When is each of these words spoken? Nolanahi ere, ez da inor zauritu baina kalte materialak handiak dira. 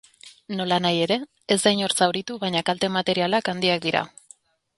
Nolanahi 0.59 1.01
ere, 1.07 1.17
ez 1.55 1.57
da 1.65 1.73
inor 1.77 1.93
zauritu 1.99 2.39
baina 2.45 2.65
kalte 2.71 2.91
materialak 2.97 3.53
handiak 3.55 3.87
dira. 3.87 4.05